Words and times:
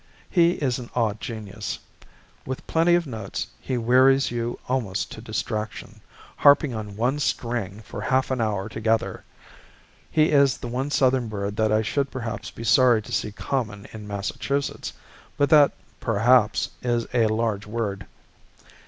He 0.31 0.53
is 0.53 0.79
an 0.79 0.89
odd 0.95 1.21
genius. 1.21 1.77
With 2.43 2.65
plenty 2.65 2.95
of 2.95 3.05
notes, 3.05 3.45
he 3.59 3.77
wearies 3.77 4.31
you 4.31 4.57
almost 4.67 5.11
to 5.11 5.21
distraction, 5.21 6.01
harping 6.37 6.73
on 6.73 6.95
one 6.97 7.19
string 7.19 7.81
for 7.81 8.01
half 8.01 8.31
an 8.31 8.41
hour 8.41 8.67
together. 8.67 9.23
He 10.09 10.31
is 10.31 10.57
the 10.57 10.67
one 10.67 10.89
Southern 10.89 11.27
bird 11.27 11.55
that 11.57 11.71
I 11.71 11.83
should 11.83 12.09
perhaps 12.09 12.49
be 12.49 12.63
sorry 12.63 13.03
to 13.03 13.11
see 13.11 13.31
common 13.31 13.85
in 13.93 14.07
Massachusetts; 14.07 14.91
but 15.37 15.51
that 15.51 15.71
"perhaps" 15.99 16.71
is 16.81 17.05
a 17.13 17.27
large 17.27 17.67
word. 17.67 18.07